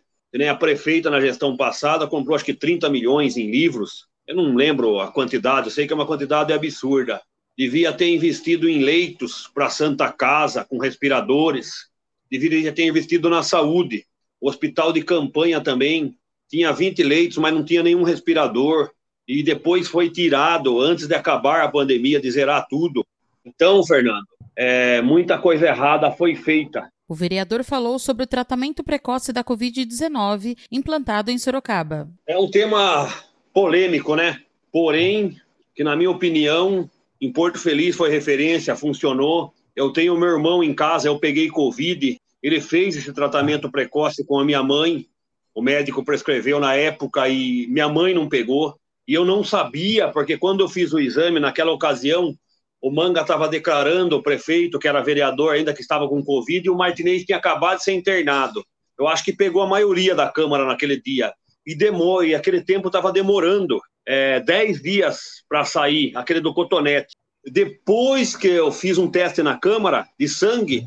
A 0.51 0.55
prefeita 0.55 1.11
na 1.11 1.21
gestão 1.21 1.57
passada 1.57 2.09
comprou 2.09 2.35
acho 2.35 2.45
que 2.45 2.53
30 2.53 2.91
milhões 2.91 3.37
em 3.37 3.51
livros. 3.51 4.09
Eu 4.27 4.35
não 4.35 4.55
lembro 4.55 4.99
a 4.99 5.13
quantidade, 5.13 5.69
eu 5.69 5.71
sei 5.71 5.87
que 5.87 5.93
é 5.93 5.97
uma 5.97 6.07
quantidade 6.07 6.53
absurda. 6.53 7.23
Devia 7.57 7.93
ter 7.93 8.09
investido 8.09 8.69
em 8.69 8.83
leitos 8.83 9.51
para 9.55 9.71
Santa 9.71 10.11
Casa 10.11 10.65
com 10.65 10.79
respiradores. 10.79 11.89
Deveria 12.31 12.73
ter 12.73 12.85
investido 12.85 13.31
na 13.31 13.43
saúde. 13.43 14.05
O 14.41 14.49
hospital 14.49 14.93
de 14.93 15.03
campanha 15.03 15.61
também 15.61 16.17
tinha 16.49 16.73
20 16.73 17.03
leitos, 17.03 17.39
mas 17.39 17.55
não 17.55 17.65
tinha 17.65 17.83
nenhum 17.83 18.03
respirador, 18.03 18.91
e 19.27 19.43
depois 19.43 19.89
foi 19.89 20.11
tirado 20.11 20.81
antes 20.81 21.07
de 21.07 21.15
acabar 21.15 21.63
a 21.63 21.71
pandemia, 21.71 22.21
de 22.21 22.31
zerar 22.31 22.67
tudo. 22.69 23.05
Então, 23.45 23.85
Fernando, 23.85 24.27
é, 24.57 25.01
muita 25.03 25.39
coisa 25.39 25.67
errada 25.67 26.11
foi 26.11 26.35
feita. 26.35 26.89
O 27.09 27.15
vereador 27.15 27.63
falou 27.65 27.99
sobre 27.99 28.25
o 28.25 28.27
tratamento 28.27 28.83
precoce 28.83 29.33
da 29.33 29.45
Covid-19 29.45 30.57
implantado 30.71 31.31
em 31.31 31.39
Sorocaba. 31.39 32.09
É 32.27 32.39
um 32.39 32.51
tema 32.51 33.13
polêmico, 33.53 34.17
né? 34.17 34.41
Porém, 34.73 35.37
que 35.75 35.85
na 35.85 35.95
minha 35.95 36.11
opinião, 36.11 36.89
em 37.21 37.33
Porto 37.33 37.59
Feliz 37.59 37.97
foi 37.97 38.11
referência, 38.11 38.77
funcionou. 38.77 39.53
Eu 39.75 39.93
tenho 39.93 40.19
meu 40.19 40.29
irmão 40.29 40.63
em 40.63 40.75
casa, 40.75 41.09
eu 41.09 41.19
peguei 41.19 41.49
Covid, 41.49 42.17
Ele 42.43 42.61
fez 42.61 42.97
esse 42.97 43.13
tratamento 43.13 43.71
precoce 43.71 44.25
com 44.25 44.39
a 44.39 44.45
minha 44.45 44.63
mãe. 44.63 45.07
O 45.55 45.63
médico 45.63 46.05
prescreveu 46.05 46.61
na 46.61 46.75
época 46.75 47.29
e 47.29 47.67
minha 47.69 47.89
mãe 47.89 48.13
não 48.13 48.29
pegou. 48.29 48.77
E 49.07 49.15
eu 49.15 49.25
não 49.25 49.45
sabia, 49.45 50.09
porque 50.09 50.37
quando 50.37 50.61
eu 50.61 50.69
fiz 50.69 50.93
o 50.93 50.99
exame, 50.99 51.39
naquela 51.39 51.73
ocasião, 51.73 52.35
o 52.81 52.91
Manga 52.91 53.23
estava 53.23 53.49
declarando 53.49 54.17
o 54.17 54.23
prefeito, 54.23 54.79
que 54.79 54.87
era 54.87 55.03
vereador 55.03 55.55
ainda, 55.55 55.73
que 55.73 55.81
estava 55.81 56.07
com 56.09 56.23
Covid, 56.23 56.67
e 56.67 56.71
o 56.71 56.77
Martinez 56.77 57.25
tinha 57.25 57.39
acabado 57.39 57.79
de 57.79 57.85
ser 57.85 57.93
internado. 57.93 58.63
Eu 58.99 59.09
acho 59.09 59.25
que 59.25 59.33
pegou 59.33 59.63
a 59.63 59.67
maioria 59.67 60.15
da 60.15 60.29
Câmara 60.29 60.67
naquele 60.67 61.01
dia. 61.01 61.33
E, 61.67 61.75
demor, 61.75 62.27
e 62.27 62.35
aquele 62.35 62.63
tempo 62.63 62.89
estava 62.89 63.11
demorando. 63.11 63.81
É, 64.07 64.41
dez 64.41 64.83
dias 64.83 65.45
para 65.49 65.65
sair, 65.65 66.13
aquele 66.17 66.41
do 66.41 66.53
cotonete. 66.53 67.15
Depois 67.45 68.37
que 68.37 68.49
eu 68.49 68.73
fiz 68.73 68.99
um 68.99 69.11
teste 69.11 69.43
na 69.43 69.59
Câmara 69.59 70.07
de 70.19 70.29
sangue, 70.29 70.87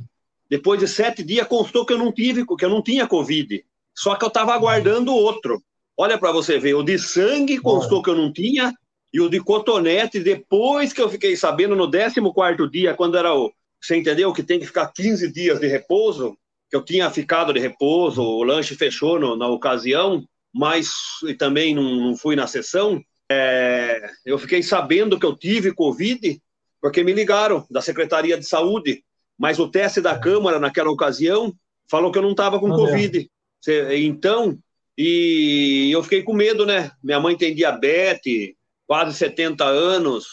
depois 0.50 0.80
de 0.80 0.88
sete 0.88 1.24
dias 1.24 1.48
constou 1.48 1.86
que 1.86 1.94
eu 1.94 1.98
não 1.98 2.12
tive, 2.12 2.46
que 2.46 2.66
eu 2.66 2.70
não 2.70 2.82
tinha 2.82 3.08
Covid. 3.08 3.64
Só 3.96 4.16
que 4.16 4.24
eu 4.24 4.30
estava 4.30 4.54
aguardando 4.54 5.14
outro. 5.14 5.62
Olha 5.98 6.18
para 6.18 6.32
você 6.32 6.60
ver, 6.60 6.76
o 6.76 6.84
de 6.84 7.00
sangue 7.00 7.60
constou 7.60 8.04
que 8.04 8.10
eu 8.10 8.16
não 8.16 8.32
tinha, 8.32 8.74
e 9.12 9.20
o 9.20 9.30
de 9.30 9.40
cotonete, 9.40 10.20
depois 10.20 10.94
que 10.94 11.02
eu 11.02 11.10
fiquei 11.10 11.36
sabendo, 11.36 11.76
no 11.76 11.90
14 11.90 12.70
dia, 12.70 12.94
quando 12.94 13.18
era 13.18 13.34
o. 13.34 13.52
Você 13.82 13.96
entendeu? 13.96 14.34
Que 14.34 14.44
tem 14.44 14.60
que 14.60 14.66
ficar 14.66 14.88
15 14.88 15.32
dias 15.32 15.60
de 15.60 15.68
repouso, 15.68 16.38
que 16.70 16.76
eu 16.76 16.84
tinha 16.84 17.10
ficado 17.10 17.54
de 17.54 17.60
repouso, 17.60 18.22
o 18.22 18.44
lanche 18.44 18.76
fechou 18.76 19.20
no, 19.20 19.36
na 19.36 19.48
ocasião, 19.48 20.24
mas 20.58 20.90
e 21.28 21.36
também 21.36 21.76
não, 21.76 21.84
não 21.84 22.18
fui 22.18 22.36
na 22.36 22.48
sessão. 22.48 23.00
É, 23.30 24.10
eu 24.26 24.40
fiquei 24.40 24.64
sabendo 24.64 25.20
que 25.20 25.26
eu 25.26 25.36
tive 25.36 25.74
Covid, 25.74 26.42
porque 26.82 27.04
me 27.04 27.14
ligaram 27.14 27.66
da 27.70 27.82
Secretaria 27.82 28.38
de 28.38 28.46
Saúde, 28.46 29.04
mas 29.38 29.60
o 29.60 29.70
teste 29.70 30.02
da 30.02 30.18
Câmara 30.18 30.60
naquela 30.60 30.90
ocasião 30.90 31.54
falou 31.90 32.12
que 32.12 32.18
eu 32.18 32.24
não 32.24 32.32
estava 32.32 32.60
com 32.60 32.70
Covid. 32.70 33.30
Então, 33.94 34.58
e 34.98 35.90
eu 35.92 36.02
fiquei 36.02 36.24
com 36.24 36.34
medo, 36.34 36.66
né? 36.66 36.92
Minha 37.04 37.20
mãe 37.20 37.38
tem 37.38 37.54
diabetes, 37.54 38.54
quase 38.88 39.16
70 39.16 39.64
anos, 39.64 40.26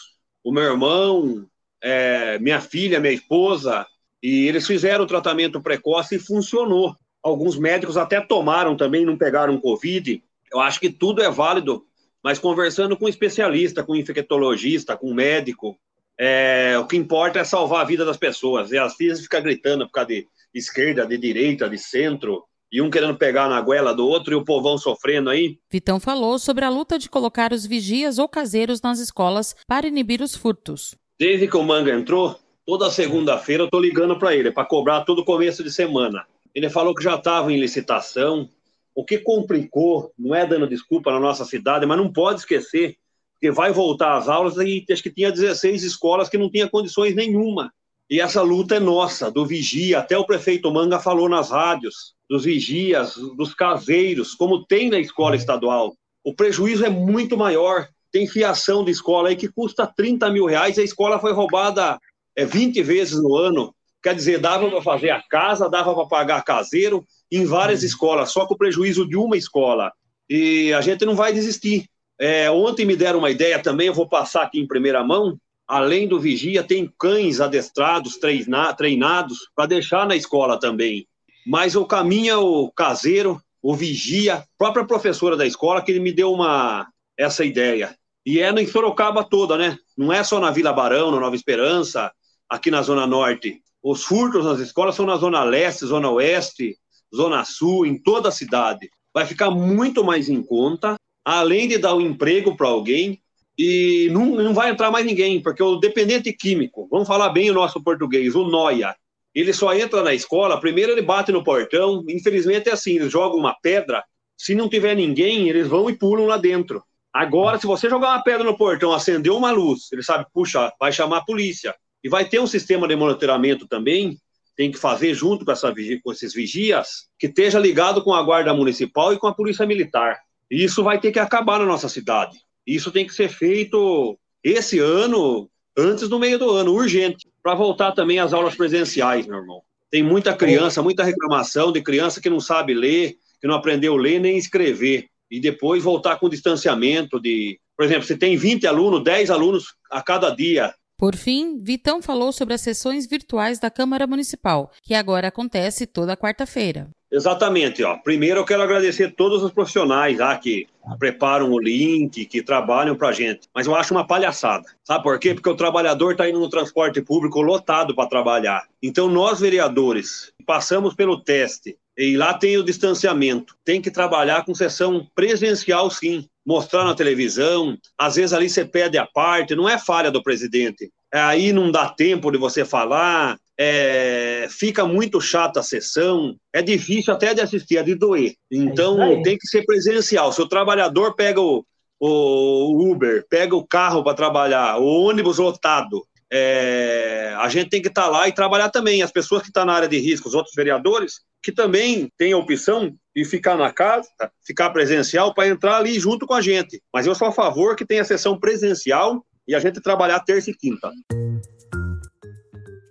o 0.43 0.51
meu 0.51 0.63
irmão, 0.63 1.45
é, 1.83 2.39
minha 2.39 2.59
filha, 2.59 2.99
minha 2.99 3.13
esposa, 3.13 3.85
e 4.23 4.47
eles 4.47 4.65
fizeram 4.65 5.03
o 5.03 5.07
tratamento 5.07 5.61
precoce 5.61 6.15
e 6.15 6.19
funcionou. 6.19 6.95
Alguns 7.25 7.57
médicos 7.57 7.97
até 7.97 8.21
tomaram 8.21 8.77
também, 8.77 9.03
não 9.03 9.17
pegaram 9.17 9.59
Covid. 9.59 10.23
Eu 10.53 10.59
acho 10.59 10.79
que 10.79 10.91
tudo 10.91 11.23
é 11.23 11.31
válido, 11.31 11.83
mas 12.23 12.37
conversando 12.37 12.95
com 12.95 13.05
um 13.05 13.09
especialista, 13.09 13.83
com 13.83 13.93
um 13.93 13.95
infectologista, 13.95 14.95
com 14.95 15.09
um 15.09 15.13
médico, 15.15 15.75
é, 16.19 16.77
o 16.77 16.85
que 16.85 16.95
importa 16.95 17.39
é 17.39 17.43
salvar 17.43 17.81
a 17.81 17.83
vida 17.87 18.05
das 18.05 18.15
pessoas. 18.15 18.71
E 18.71 18.77
as 18.77 18.93
filhas 18.93 19.21
ficam 19.21 19.41
gritando 19.41 19.87
por 19.87 19.93
causa 19.93 20.09
de 20.09 20.27
esquerda, 20.53 21.03
de 21.03 21.17
direita, 21.17 21.67
de 21.67 21.79
centro 21.79 22.43
e 22.71 22.79
um 22.79 22.91
querendo 22.91 23.17
pegar 23.17 23.49
na 23.49 23.59
goela 23.59 23.91
do 23.91 24.07
outro 24.07 24.31
e 24.31 24.35
o 24.35 24.45
povão 24.45 24.77
sofrendo 24.77 25.31
aí. 25.31 25.57
Vitão 25.67 25.99
falou 25.99 26.37
sobre 26.37 26.63
a 26.63 26.69
luta 26.69 26.99
de 26.99 27.09
colocar 27.09 27.51
os 27.51 27.65
vigias 27.65 28.19
ou 28.19 28.29
caseiros 28.29 28.83
nas 28.83 28.99
escolas 28.99 29.55
para 29.67 29.87
inibir 29.87 30.21
os 30.21 30.35
furtos. 30.35 30.93
Desde 31.19 31.47
que 31.47 31.57
o 31.57 31.63
Manga 31.63 31.91
entrou, 31.91 32.37
toda 32.67 32.91
segunda-feira 32.91 33.63
eu 33.63 33.69
tô 33.69 33.79
ligando 33.79 34.19
para 34.19 34.35
ele, 34.35 34.51
para 34.51 34.63
cobrar 34.63 35.01
todo 35.01 35.25
começo 35.25 35.63
de 35.63 35.71
semana. 35.71 36.23
Ele 36.55 36.69
falou 36.69 36.95
que 36.95 37.03
já 37.03 37.15
estava 37.15 37.51
em 37.51 37.59
licitação. 37.59 38.49
O 38.95 39.03
que 39.03 39.17
complicou, 39.17 40.13
não 40.17 40.33
é 40.33 40.45
dando 40.45 40.67
desculpa 40.67 41.11
na 41.11 41.19
nossa 41.19 41.43
cidade, 41.43 41.85
mas 41.85 41.97
não 41.97 42.11
pode 42.11 42.39
esquecer 42.39 42.95
que 43.41 43.51
vai 43.51 43.71
voltar 43.71 44.15
às 44.15 44.29
aulas 44.29 44.55
e 44.57 44.83
acho 44.89 45.03
que 45.03 45.11
tinha 45.11 45.31
16 45.31 45.83
escolas 45.83 46.29
que 46.29 46.37
não 46.37 46.49
tinha 46.49 46.69
condições 46.69 47.13
nenhuma. 47.13 47.73
E 48.09 48.21
essa 48.21 48.41
luta 48.41 48.75
é 48.75 48.79
nossa, 48.79 49.29
do 49.29 49.45
vigia, 49.45 49.99
até 49.99 50.17
o 50.17 50.25
prefeito 50.25 50.71
Manga 50.71 50.99
falou 50.99 51.27
nas 51.27 51.49
rádios 51.49 52.15
dos 52.29 52.45
vigias, 52.45 53.15
dos 53.35 53.53
caseiros, 53.53 54.33
como 54.33 54.65
tem 54.65 54.89
na 54.89 54.99
escola 54.99 55.35
estadual. 55.35 55.95
O 56.23 56.33
prejuízo 56.33 56.85
é 56.85 56.89
muito 56.89 57.37
maior. 57.37 57.87
Tem 58.11 58.27
fiação 58.27 58.85
de 58.85 58.91
escola 58.91 59.29
aí 59.29 59.35
que 59.35 59.49
custa 59.49 59.85
30 59.85 60.29
mil 60.29 60.45
reais, 60.45 60.79
a 60.79 60.83
escola 60.83 61.19
foi 61.19 61.33
roubada 61.33 61.99
é, 62.35 62.45
20 62.45 62.81
vezes 62.81 63.21
no 63.21 63.35
ano. 63.35 63.75
Quer 64.05 64.13
dizer, 64.15 64.37
dava 64.39 64.69
para 64.69 64.81
fazer 64.83 65.09
a 65.09 65.21
casa, 65.21 65.67
dava 65.67 65.95
para 65.95 66.05
pagar 66.05 66.43
caseiro 66.43 67.03
em 67.31 67.43
várias 67.43 67.79
uhum. 67.79 67.87
escolas, 67.87 68.31
só 68.31 68.45
com 68.45 68.53
o 68.53 68.57
prejuízo 68.57 69.07
de 69.07 69.17
uma 69.17 69.35
escola. 69.35 69.91
E 70.29 70.71
a 70.73 70.81
gente 70.81 71.05
não 71.05 71.15
vai 71.15 71.33
desistir. 71.33 71.87
É, 72.19 72.49
ontem 72.51 72.85
me 72.85 72.95
deram 72.95 73.19
uma 73.19 73.31
ideia 73.31 73.57
também, 73.57 73.87
eu 73.87 73.93
vou 73.93 74.07
passar 74.07 74.43
aqui 74.43 74.59
em 74.59 74.67
primeira 74.67 75.03
mão. 75.03 75.37
Além 75.67 76.07
do 76.07 76.19
vigia, 76.19 76.63
tem 76.63 76.93
cães 76.99 77.41
adestrados, 77.41 78.17
treina, 78.17 78.71
treinados, 78.73 79.49
para 79.55 79.65
deixar 79.65 80.07
na 80.07 80.15
escola 80.15 80.59
também 80.59 81.07
mas 81.45 81.75
o 81.75 81.85
caminho 81.85 82.33
é 82.33 82.37
o 82.37 82.71
caseiro, 82.71 83.39
o 83.61 83.75
vigia, 83.75 84.43
própria 84.57 84.85
professora 84.85 85.37
da 85.37 85.45
escola 85.45 85.81
que 85.81 85.99
me 85.99 86.11
deu 86.11 86.33
uma 86.33 86.87
essa 87.17 87.45
ideia. 87.45 87.95
E 88.25 88.39
é 88.39 88.49
em 88.49 88.67
Sorocaba 88.67 89.23
toda, 89.23 89.55
né? 89.55 89.77
Não 89.95 90.11
é 90.11 90.23
só 90.23 90.39
na 90.39 90.49
Vila 90.49 90.73
Barão, 90.73 91.11
na 91.11 91.19
Nova 91.19 91.35
Esperança, 91.35 92.11
aqui 92.49 92.71
na 92.71 92.81
Zona 92.81 93.05
Norte. 93.05 93.61
Os 93.87 94.03
furtos 94.03 94.43
nas 94.43 94.59
escolas 94.59 94.95
são 94.95 95.05
na 95.05 95.15
Zona 95.15 95.43
Leste, 95.43 95.85
Zona 95.85 96.09
Oeste, 96.09 96.75
Zona 97.15 97.45
Sul, 97.45 97.85
em 97.85 98.01
toda 98.01 98.29
a 98.29 98.31
cidade. 98.31 98.89
Vai 99.13 99.27
ficar 99.27 99.51
muito 99.51 100.03
mais 100.03 100.27
em 100.27 100.41
conta, 100.41 100.95
além 101.23 101.67
de 101.67 101.77
dar 101.77 101.93
um 101.93 102.01
emprego 102.01 102.57
para 102.57 102.67
alguém, 102.67 103.21
e 103.55 104.09
não, 104.11 104.25
não 104.37 104.55
vai 104.55 104.71
entrar 104.71 104.89
mais 104.89 105.05
ninguém, 105.05 105.39
porque 105.39 105.61
o 105.61 105.75
dependente 105.75 106.33
químico, 106.33 106.87
vamos 106.89 107.07
falar 107.07 107.29
bem 107.29 107.51
o 107.51 107.53
nosso 107.53 107.79
português, 107.79 108.33
o 108.33 108.45
noia, 108.45 108.95
ele 109.35 109.53
só 109.53 109.71
entra 109.71 110.01
na 110.01 110.15
escola, 110.15 110.59
primeiro 110.59 110.91
ele 110.91 111.03
bate 111.03 111.31
no 111.31 111.43
portão, 111.43 112.03
infelizmente 112.09 112.67
é 112.67 112.71
assim, 112.71 112.95
eles 112.95 113.11
jogam 113.11 113.37
uma 113.37 113.53
pedra, 113.53 114.03
se 114.35 114.55
não 114.55 114.67
tiver 114.67 114.95
ninguém, 114.95 115.47
eles 115.47 115.67
vão 115.67 115.91
e 115.91 115.95
pulam 115.95 116.25
lá 116.25 116.37
dentro. 116.37 116.83
Agora, 117.13 117.59
se 117.59 117.67
você 117.67 117.87
jogar 117.87 118.13
uma 118.13 118.23
pedra 118.23 118.43
no 118.43 118.57
portão, 118.57 118.91
acender 118.91 119.31
uma 119.31 119.51
luz, 119.51 119.91
ele 119.91 120.01
sabe, 120.01 120.25
puxa, 120.33 120.73
vai 120.79 120.91
chamar 120.91 121.17
a 121.17 121.23
polícia. 121.23 121.75
E 122.05 122.07
vai 122.07 122.23
ter 122.23 122.39
um 122.39 122.45
sistema 122.45 122.87
de 122.87 122.95
monitoramento 122.95 123.67
também, 123.67 124.19
tem 124.55 124.71
que 124.71 124.77
fazer 124.77 125.15
junto 125.15 125.43
com, 125.43 125.51
essa, 125.51 125.73
com 126.03 126.11
esses 126.11 126.35
vigias, 126.35 127.07
que 127.17 127.25
esteja 127.25 127.57
ligado 127.57 128.03
com 128.03 128.13
a 128.13 128.21
Guarda 128.21 128.53
Municipal 128.53 129.11
e 129.11 129.17
com 129.17 129.25
a 129.25 129.33
Polícia 129.33 129.65
Militar. 129.65 130.19
E 130.51 130.63
isso 130.63 130.83
vai 130.83 130.99
ter 130.99 131.11
que 131.11 131.17
acabar 131.17 131.57
na 131.57 131.65
nossa 131.65 131.89
cidade. 131.89 132.37
Isso 132.63 132.91
tem 132.91 133.07
que 133.07 133.13
ser 133.15 133.27
feito 133.27 134.19
esse 134.43 134.77
ano, 134.77 135.49
antes 135.75 136.07
do 136.07 136.19
meio 136.19 136.37
do 136.37 136.51
ano, 136.51 136.73
urgente 136.73 137.27
para 137.41 137.55
voltar 137.55 137.91
também 137.91 138.19
às 138.19 138.33
aulas 138.33 138.53
presenciais, 138.53 139.25
meu 139.25 139.39
irmão. 139.39 139.63
Tem 139.89 140.03
muita 140.03 140.35
criança, 140.35 140.83
muita 140.83 141.03
reclamação 141.03 141.71
de 141.71 141.81
criança 141.81 142.21
que 142.21 142.29
não 142.29 142.39
sabe 142.39 142.75
ler, 142.75 143.15
que 143.41 143.47
não 143.47 143.55
aprendeu 143.55 143.95
a 143.95 143.99
ler 143.99 144.19
nem 144.19 144.37
escrever. 144.37 145.07
E 145.31 145.39
depois 145.39 145.83
voltar 145.83 146.17
com 146.17 146.29
distanciamento 146.29 147.19
de. 147.19 147.59
Por 147.75 147.83
exemplo, 147.83 148.05
se 148.05 148.15
tem 148.15 148.37
20 148.37 148.67
alunos, 148.67 149.03
10 149.03 149.31
alunos 149.31 149.73
a 149.89 150.03
cada 150.03 150.29
dia. 150.29 150.71
Por 150.97 151.15
fim, 151.15 151.57
Vitão 151.61 152.01
falou 152.01 152.31
sobre 152.31 152.53
as 152.53 152.61
sessões 152.61 153.05
virtuais 153.05 153.59
da 153.59 153.69
Câmara 153.69 154.07
Municipal, 154.07 154.71
que 154.81 154.93
agora 154.93 155.27
acontece 155.27 155.85
toda 155.85 156.15
quarta-feira. 156.15 156.87
Exatamente, 157.11 157.83
ó. 157.83 157.97
Primeiro 157.97 158.39
eu 158.39 158.45
quero 158.45 158.61
agradecer 158.61 159.13
todos 159.13 159.43
os 159.43 159.51
profissionais 159.51 160.17
lá 160.17 160.37
que 160.37 160.67
preparam 160.97 161.51
o 161.51 161.59
link, 161.59 162.25
que 162.25 162.41
trabalham 162.41 162.95
pra 162.95 163.11
gente. 163.11 163.47
Mas 163.53 163.67
eu 163.67 163.75
acho 163.75 163.93
uma 163.93 164.07
palhaçada. 164.07 164.65
Sabe 164.83 165.03
por 165.03 165.19
quê? 165.19 165.33
Porque 165.33 165.49
o 165.49 165.55
trabalhador 165.55 166.11
está 166.11 166.29
indo 166.29 166.39
no 166.39 166.49
transporte 166.49 167.01
público 167.01 167.41
lotado 167.41 167.95
para 167.95 168.09
trabalhar. 168.09 168.65
Então 168.81 169.07
nós 169.07 169.39
vereadores 169.39 170.31
passamos 170.45 170.93
pelo 170.93 171.21
teste 171.21 171.77
e 171.97 172.17
lá 172.17 172.33
tem 172.33 172.57
o 172.57 172.63
distanciamento. 172.63 173.55
Tem 173.63 173.81
que 173.81 173.91
trabalhar 173.91 174.43
com 174.43 174.53
sessão 174.53 175.07
presencial 175.15 175.89
sim, 175.89 176.27
mostrar 176.45 176.83
na 176.83 176.93
televisão. 176.93 177.77
Às 177.97 178.15
vezes 178.15 178.33
ali 178.33 178.49
você 178.49 178.63
pede 178.63 178.97
a 178.97 179.05
parte, 179.05 179.55
não 179.55 179.67
é 179.67 179.77
falha 179.77 180.11
do 180.11 180.21
presidente. 180.23 180.91
Aí 181.13 181.51
não 181.53 181.71
dá 181.71 181.89
tempo 181.89 182.31
de 182.31 182.37
você 182.37 182.65
falar, 182.65 183.37
é, 183.57 184.47
fica 184.49 184.85
muito 184.85 185.21
chata 185.21 185.61
a 185.61 185.63
sessão, 185.63 186.35
é 186.53 186.61
difícil 186.61 187.13
até 187.13 187.33
de 187.33 187.41
assistir, 187.41 187.77
é 187.77 187.83
de 187.83 187.95
doer. 187.95 188.33
Então 188.51 189.01
é 189.01 189.21
tem 189.21 189.37
que 189.37 189.47
ser 189.47 189.63
presencial. 189.65 190.31
Se 190.31 190.41
o 190.41 190.47
trabalhador 190.47 191.15
pega 191.15 191.39
o, 191.41 191.65
o 191.99 192.91
Uber, 192.91 193.25
pega 193.29 193.55
o 193.55 193.65
carro 193.65 194.03
para 194.03 194.13
trabalhar, 194.13 194.77
o 194.77 194.85
ônibus 194.85 195.37
lotado, 195.37 196.05
é, 196.31 197.33
a 197.37 197.47
gente 197.47 197.69
tem 197.69 197.81
que 197.81 197.87
estar 197.87 198.03
tá 198.03 198.09
lá 198.09 198.27
e 198.27 198.33
trabalhar 198.33 198.69
também. 198.69 199.01
As 199.01 199.11
pessoas 199.11 199.41
que 199.41 199.47
estão 199.47 199.61
tá 199.61 199.67
na 199.67 199.73
área 199.73 199.87
de 199.87 199.97
risco, 199.97 200.27
os 200.27 200.35
outros 200.35 200.53
vereadores, 200.55 201.21
que 201.41 201.51
também 201.51 202.09
têm 202.17 202.33
a 202.33 202.37
opção 202.37 202.93
de 203.15 203.23
ficar 203.23 203.55
na 203.55 203.71
casa, 203.71 204.09
ficar 204.45 204.71
presencial, 204.71 205.33
para 205.33 205.47
entrar 205.47 205.77
ali 205.77 205.97
junto 205.97 206.27
com 206.27 206.33
a 206.33 206.41
gente. 206.41 206.81
Mas 206.93 207.05
eu 207.05 207.15
sou 207.15 207.29
a 207.29 207.31
favor 207.31 207.75
que 207.75 207.85
tenha 207.85 208.03
sessão 208.03 208.37
presencial 208.37 209.25
e 209.47 209.55
a 209.55 209.59
gente 209.59 209.79
trabalhar 209.79 210.19
terça 210.19 210.51
e 210.51 210.53
quinta. 210.53 210.91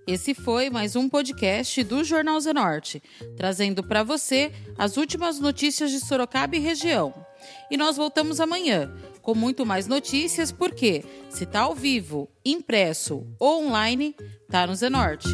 Esse 0.07 0.35
foi 0.35 0.69
mais 0.69 0.97
um 0.97 1.09
podcast 1.09 1.83
do 1.83 2.05
Jornal 2.05 2.39
Zenorte, 2.39 3.03
trazendo 3.37 3.83
para 3.83 4.03
você 4.03 4.53
as 4.77 4.97
últimas 4.97 5.41
notícias 5.41 5.91
de 5.91 6.01
Sorocaba 6.01 6.57
e 6.57 6.59
região. 6.59 7.15
E 7.71 7.77
nós 7.77 7.97
voltamos 7.97 8.41
amanhã 8.41 8.95
com 9.23 9.35
muito 9.35 9.65
mais 9.65 9.87
notícias, 9.87 10.53
porque 10.53 11.03
se 11.31 11.47
tá 11.47 11.61
ao 11.61 11.75
vivo, 11.75 12.29
impresso 12.45 13.27
ou 13.39 13.65
online, 13.65 14.15
tá 14.51 14.67
no 14.67 14.75
Zenorte. 14.75 15.29